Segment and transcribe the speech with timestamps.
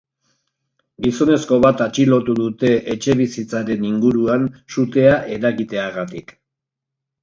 [1.07, 6.39] Gizonezko bat atxilotu dute etxebizitzaren inguruan, sutea eragiteagatik.